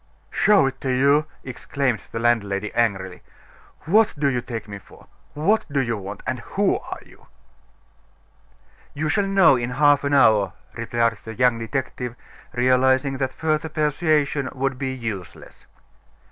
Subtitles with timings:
[0.31, 3.21] "Show it to you!" exclaimed the landlady, angrily.
[3.81, 5.05] "What do you take me for?
[5.35, 6.23] What do you want?
[6.25, 7.27] and who are you?"
[8.95, 12.15] "You shall know in half an hour," replied the young detective,
[12.53, 15.67] realizing that further persuasion would be useless.